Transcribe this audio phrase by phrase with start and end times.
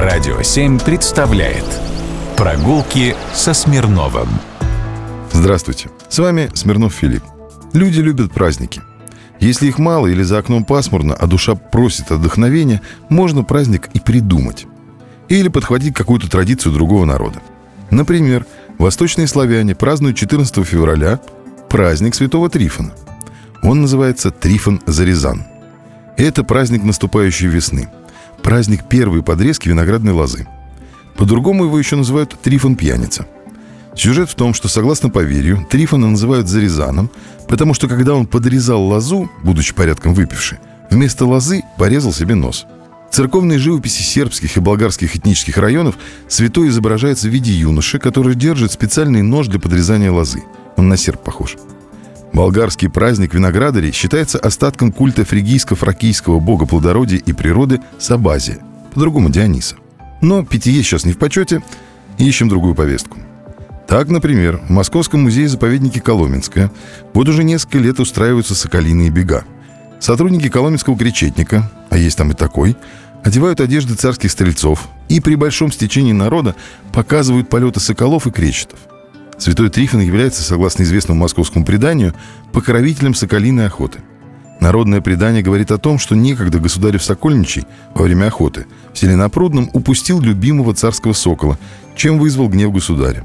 [0.00, 1.64] Радио 7 представляет
[2.36, 4.28] Прогулки со Смирновым
[5.32, 7.24] Здравствуйте, с вами Смирнов Филипп.
[7.72, 8.80] Люди любят праздники.
[9.40, 14.68] Если их мало или за окном пасмурно, а душа просит отдохновения, можно праздник и придумать.
[15.28, 17.40] Или подхватить какую-то традицию другого народа.
[17.90, 18.46] Например,
[18.78, 21.18] восточные славяне празднуют 14 февраля
[21.68, 22.92] праздник Святого Трифона.
[23.64, 25.44] Он называется Трифон Зарезан.
[26.16, 27.88] Это праздник наступающей весны.
[28.48, 30.46] Праздник первой подрезки виноградной лозы.
[31.18, 33.26] По-другому его еще называют Трифон Пьяница.
[33.94, 37.10] Сюжет в том, что, согласно поверью, Трифона называют Зарезаном,
[37.46, 42.64] потому что когда он подрезал лозу, будучи порядком выпивший, вместо лозы порезал себе нос–
[43.10, 45.96] в церковной живописи сербских и болгарских этнических районов
[46.28, 50.42] святой изображается в виде юноши, который держит специальный нож для подрезания лозы.
[50.76, 51.56] Он на серп похож.
[52.38, 58.58] Болгарский праздник виноградарей считается остатком культа фригийско-фракийского бога плодородия и природы Сабазия,
[58.94, 59.74] по-другому Диониса.
[60.22, 61.64] Но питье сейчас не в почете,
[62.16, 63.18] ищем другую повестку.
[63.88, 66.70] Так, например, в Московском музее-заповеднике Коломенское
[67.12, 69.42] вот уже несколько лет устраиваются соколиные бега.
[69.98, 72.76] Сотрудники Коломенского кречетника, а есть там и такой,
[73.24, 76.54] одевают одежды царских стрельцов и при большом стечении народа
[76.92, 78.78] показывают полеты соколов и кречетов.
[79.38, 82.14] Святой Трифон является, согласно известному московскому преданию,
[82.52, 84.00] покровителем соколиной охоты.
[84.60, 89.70] Народное предание говорит о том, что некогда государев Сокольничий во время охоты в селе Напрудном
[89.72, 91.56] упустил любимого царского сокола,
[91.94, 93.24] чем вызвал гнев государя.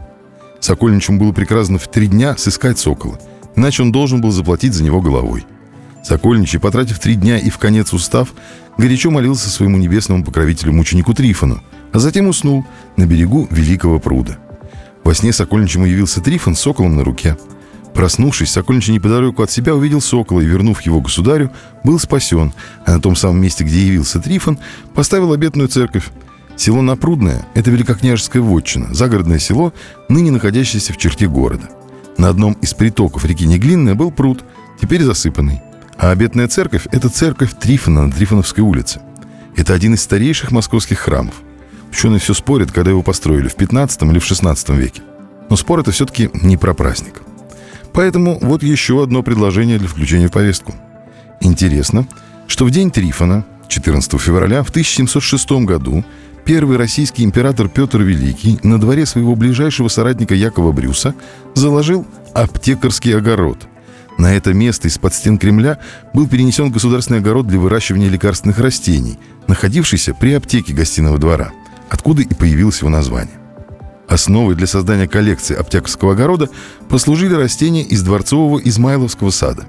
[0.60, 3.20] Сокольничему было приказано в три дня сыскать сокола,
[3.56, 5.46] иначе он должен был заплатить за него головой.
[6.04, 8.34] Сокольничий, потратив три дня и в конец устав,
[8.78, 12.66] горячо молился своему небесному покровителю-мученику Трифону, а затем уснул
[12.98, 14.38] на берегу Великого пруда.
[15.04, 17.38] Во сне Сокольничему явился Трифон с соколом на руке.
[17.94, 21.52] Проснувшись, Сокольничий неподалеку от себя увидел сокола и, вернув его государю,
[21.84, 22.54] был спасен,
[22.86, 24.58] а на том самом месте, где явился Трифон,
[24.96, 26.10] поставил обетную церковь.
[26.56, 29.74] Село Напрудное– это великокняжеская вотчина, загородное село,
[30.10, 31.70] ныне находящееся в черте города.
[32.18, 34.44] На одном из притоков реки Неглинная был пруд,
[34.80, 35.62] теперь засыпанный–
[35.98, 39.02] а обетная церковь– это церковь Трифона на Трифоновской улице.
[39.56, 41.36] Это один из старейших московских храмов.
[41.94, 45.04] Ученые все спорят, когда его построили, в 15 или в 16 веке.
[45.52, 47.22] Но спор это все-таки не про праздник.
[47.94, 50.74] Поэтому вот еще одно предложение для включения в повестку.
[51.40, 52.08] Интересно,
[52.48, 56.04] что в день Трифона, 14 февраля в 1706 году,
[56.46, 61.14] первый российский император Петр Великий на дворе своего ближайшего соратника Якова Брюса
[61.54, 63.60] заложил аптекарский огород–
[64.18, 65.80] на это место из-под стен Кремля
[66.14, 69.18] был перенесен государственный огород для выращивания лекарственных растений,
[69.48, 71.52] находившийся при аптеке гостиного двора,
[71.94, 73.36] откуда и появилось его название.
[74.08, 76.50] Основой для создания коллекции аптекарского огорода
[76.90, 79.66] послужили растения из дворцового Измайловского сада.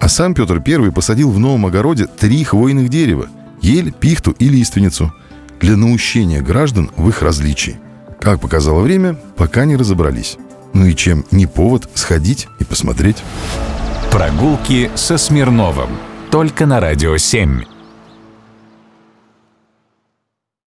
[0.00, 3.28] А сам Петр I посадил в новом огороде три хвойных дерева–
[3.60, 5.12] ель, пихту и лиственницу–
[5.60, 7.78] для наущения граждан в их различии.
[8.20, 10.38] Как показало время, пока не разобрались.
[10.72, 13.18] Ну и чем не повод сходить и посмотреть.
[14.10, 15.90] Прогулки со Смирновым.
[16.30, 17.77] Только на Радио 7.